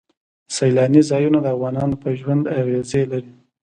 سیلاني 0.55 1.01
ځایونه 1.09 1.39
د 1.41 1.47
افغانانو 1.55 1.95
په 2.03 2.07
ژوند 2.19 2.43
اغېزې 2.59 3.01
لري. 3.11 3.33